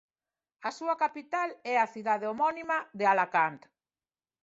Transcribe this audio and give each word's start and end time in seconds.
A 0.67 0.69
súa 0.77 0.95
capital 1.03 1.49
é 1.73 1.75
a 1.79 1.91
cidade 1.93 2.25
homónima 2.31 2.77
de 2.99 3.05
Alacant. 3.11 3.61